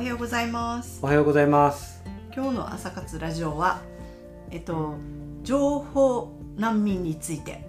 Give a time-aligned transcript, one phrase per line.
[0.00, 0.98] おはようございます。
[1.02, 2.02] おはようございます。
[2.34, 3.82] 今日の朝活ラジオは
[4.50, 4.94] えっと
[5.42, 7.68] 情報難民について。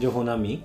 [0.00, 0.64] 情報難民？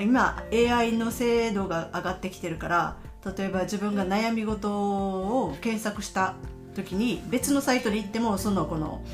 [0.00, 2.96] 今 AI の精度が上がってきてるから
[3.38, 6.34] 例えば自分が悩み事を検索した
[6.74, 9.04] 時に別のサイトに行ってもそのこの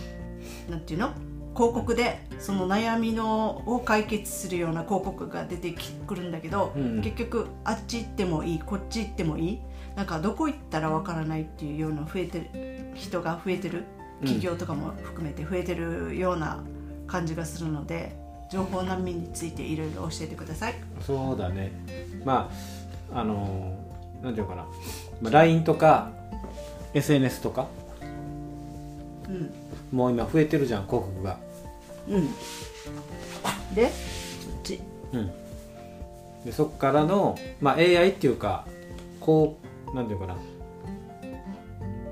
[0.71, 1.13] なんていうの？
[1.55, 5.75] 広告でその悩みのを解決するような広告が出て
[6.07, 7.03] くるんだけど、うん。
[7.03, 9.61] 結局あっち行ってもいいこっち行ってもいい
[9.97, 13.85] なんかどこ行ったらわからないっていうような増えてる人が増えてる
[14.21, 16.63] 企業とかも含めて増えてるような
[17.07, 18.17] 感じがするので
[18.51, 20.75] 情報難民についていろいろ教えてください。
[21.01, 21.73] そうだね。
[22.25, 22.51] ま
[23.13, 23.77] ああの
[24.23, 24.67] なんていうのかな、
[25.21, 26.11] まあ、LINE とか
[26.95, 27.67] SNS とか
[29.29, 29.51] うん。
[29.91, 31.39] もう今増えてるじゃん広告が。
[32.09, 32.29] うん、
[33.75, 33.91] でこ
[34.59, 34.81] っち。
[35.13, 35.31] うん。
[36.45, 38.65] でそっからの、まあ、AI っていうか
[39.21, 40.37] こうなんていうかな。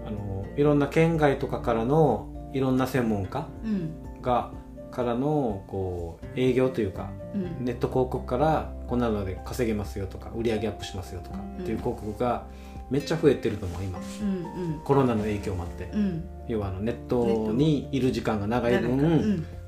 [0.06, 4.22] あのいろんな県外とかからのいろんな専門家うん。
[4.22, 4.50] が
[4.90, 7.64] からのこう営業というかうん。
[7.64, 12.46] ネット広告からこんなので稼げますよとか売り上げアップしますよとかっていう広告が
[12.90, 13.98] めっちゃ増えてると思う今。
[13.98, 15.90] うんコロナの影響もあって。
[15.92, 16.00] うん。
[16.00, 19.20] うん要はあのネットにいる時間が長い分うん。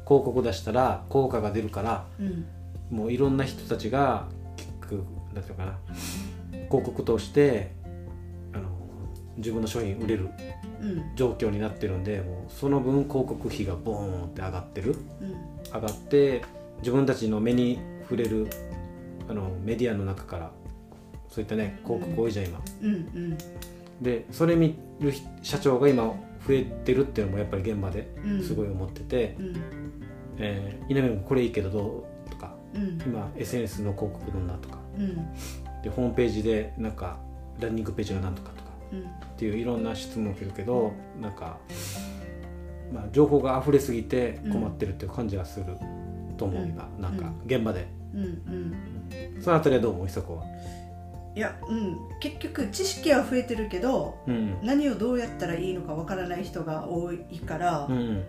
[0.04, 2.46] 広告出したら効果が出るからうん。
[2.90, 5.78] もういろんな人たちがていうのかな。
[6.68, 7.72] 広告通して
[9.42, 10.28] 自分の商品売れる
[10.80, 11.14] うん。
[11.16, 14.94] 状況になってるんでもうその分広告費がボーンって上がってる。
[15.20, 15.74] うん。
[15.74, 16.42] 上がって
[16.78, 18.46] 自分たちの目に触れる
[19.28, 20.50] あのメディアの中から
[21.28, 22.60] そういったね広告多いじゃん今。
[22.82, 23.38] うんうん。
[24.00, 26.04] でそれ見る人社長が今
[26.46, 28.42] 増えてるっていうのもやっぱり現場でうん。
[28.42, 29.56] すごい思っててうん
[30.38, 32.98] 「えー稲見君これいいけどどう?」とかうん。
[33.06, 34.78] 今 SNS の広告どんなとか。
[34.98, 35.14] うん。
[35.82, 37.18] でホームページでなんか
[37.60, 38.61] ランニングページがなんとかと
[38.92, 41.58] っていういろんな質問を受けるけどなんか、
[42.92, 45.66] まあ、情報が溢れすぎて困ってるっていう感じがする
[46.36, 46.68] と思う、うん。
[46.70, 49.42] 今なんか現場で、うんうん。
[49.42, 50.06] そのあたりはどう思う？
[50.06, 50.44] 久子は。
[51.34, 51.96] いやうん。
[52.20, 54.58] 結局知識は増えてるけどうん。
[54.62, 58.24] 何をどうやったらいいのかわからない人が多いから、うんうん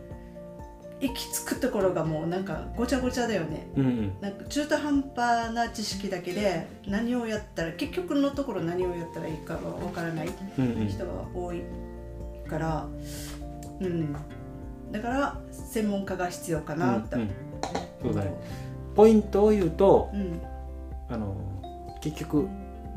[1.04, 3.68] 行き着くところがもうなんかごちゃごちゃだよね。
[3.76, 4.14] うんうん。
[4.22, 10.88] なんか中途半端な知識だけで何をやったら結局のところ何をやったらいいかはわからないうんうん。
[10.88, 11.62] 人が多い
[12.50, 12.88] から。
[13.82, 14.14] うん。
[14.94, 17.30] だから専門家が必要かなと、うんうん。
[18.02, 18.34] そうだね。
[18.96, 20.42] ポイントを言うとうん。
[21.10, 21.36] あの
[22.02, 22.48] 結局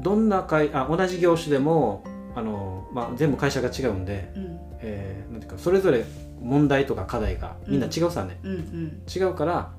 [0.01, 2.05] どんな会あ同じ業種でも
[2.37, 4.61] あの、まあ、全部会社が違うんで、うん。
[4.81, 6.05] えーなんていうかそれぞれ
[6.41, 9.03] 問題とか課題がみんな違うさね、うんうん。
[9.15, 9.71] 違うから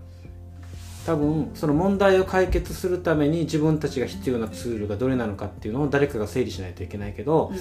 [1.06, 7.54] 多分その問題を解決するために自分たちが必要なツールがどれなのかっていうのを誰かが整理しないといけないけど、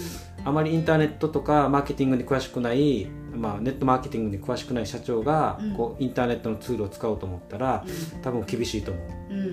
[0.45, 5.75] あまりインターネットとかマーケティングに詳しくない、まあ、ネットマーケティングに詳しくない社長が、うん。
[5.77, 7.85] こうインターネットのツールを使おうと思ったら
[8.23, 9.05] 多分厳しいと思う。
[9.31, 9.49] うんうん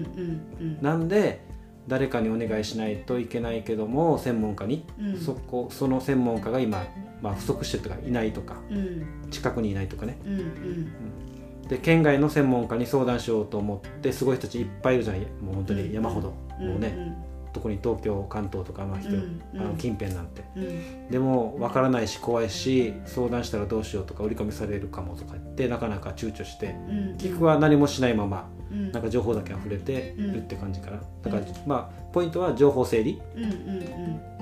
[0.59, 0.77] うん。
[0.81, 1.45] なんで
[1.87, 5.19] 誰かにお願いしないといけないけども専門家に、うん。
[5.19, 6.83] そこその専門家が今、
[7.23, 9.31] まあ、不足してるとかいないとかうん。
[9.31, 10.19] 近くにいないとかね。
[10.25, 11.67] うんうん。
[11.69, 17.17] で県外の専門家に相談しようと思ってすごい人たちいっぱいいるじゃんもう本当に山ほど、うんもうね、
[17.53, 19.61] 特に東京関東とかの人、うんうん。
[19.61, 20.43] あの近辺なんて。
[20.57, 20.63] うん。
[20.63, 28.91] うんでも分からないし怖いし相談したらどうしようとか売り込みされるかもとか言ってなかなか躊躇してうん結局は何もしないままうん。
[28.91, 31.01] なんか情報だけ溢れてうんるって感じかな。
[31.21, 33.21] だからまあポイントは情報整理。
[33.35, 34.32] うんうん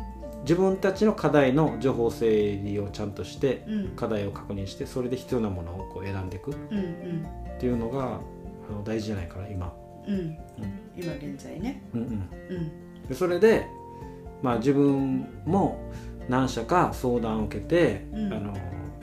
[0.41, 3.73] 自分たちの課題の情報整理をちゃんとしてうん。
[3.73, 7.25] うん課題を確認してそれで必要なものをこう選んでいくっうんうん。
[7.59, 8.19] ていうのが
[8.69, 9.73] あの大事じゃないかな今、
[10.07, 10.37] うん。
[10.97, 11.83] 今現在ね。
[11.93, 13.07] うんうん、うん。
[13.07, 13.67] でそれで、
[14.41, 15.79] まあ、自分も
[16.27, 18.33] 何社か相談を受けて、うん。
[18.33, 18.53] あの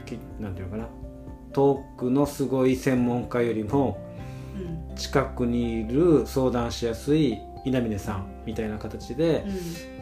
[0.04, 0.88] きなんていうのかな。
[1.52, 3.98] 遠くのすごい専門家よりも
[4.90, 4.96] うん。
[4.96, 9.44] 近くにいる相談しやすい稲峰さんみたいな形で、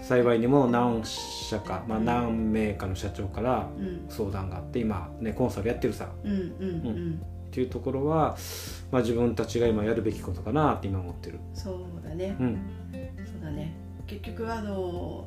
[0.03, 2.05] 幸いにも何社か、まあ、うん。
[2.05, 3.87] 何名かの社長からうん。
[3.87, 7.21] うん相談があって今ねコンサルやってるさうんうんうん。
[7.47, 8.37] っていうところは、
[8.91, 11.39] まあ、自分たちが今やるべきことかなって今思ってる。
[11.55, 12.37] そうだね。
[12.39, 12.59] うん。
[13.25, 13.75] そうだね。
[14.07, 15.27] 結局あの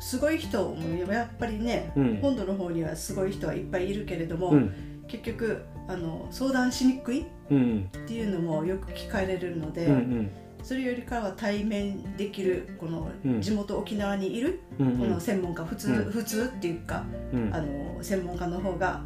[0.00, 2.16] すごい人もやっぱりね、うん。
[2.22, 5.04] 本土の方にはすごい人はいっぱいいるけれども、うん。
[5.08, 7.90] 結局あの相談しにくいっうん。
[8.06, 10.30] ていうのもよく聞かれるので、うんうん
[10.68, 13.40] それよりかは対面できるこのうん。
[13.40, 16.10] 地元沖縄にいるこの専門家普通、うん。
[16.12, 17.54] 普通っていうかうん。
[17.54, 19.00] あの専門家の方が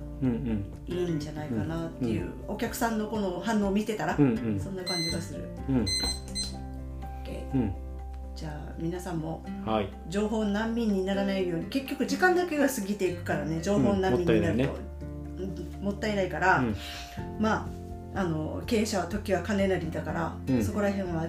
[0.88, 4.34] いいんじゃないかなっていう、お客さんのこの反応を見てたら、そん
[4.74, 5.44] な感じがする。
[8.34, 9.88] じじゃあ皆さんもはい。
[10.08, 14.74] 情報難民にならないように結局時間だけが過ぎていくからね情報難民になると、
[15.38, 15.84] うん。
[15.84, 16.76] もったいないから、うん。
[17.38, 17.68] ま
[18.14, 20.64] ああの経営者は時は金なりだから、うん。
[20.64, 21.26] そこら辺は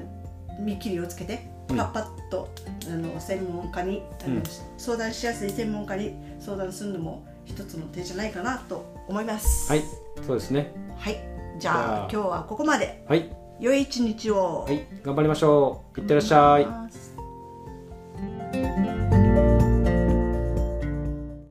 [0.60, 1.78] 見切りをつけてうん。
[1.78, 2.50] パッパッと、
[2.88, 4.44] あの専門家にあの、うん。
[4.78, 9.72] 相談しやすい専門家に相談するのも一つの手じゃないかなと思います。
[9.72, 9.84] はい。
[10.26, 10.74] そうですね。
[10.98, 11.18] はい、
[11.60, 13.04] じゃあ今日はここまで。
[13.08, 13.30] はい。
[13.60, 14.86] 良い一日を、はい。
[15.04, 16.00] 頑張りましょう。
[16.00, 17.13] いってらっしゃい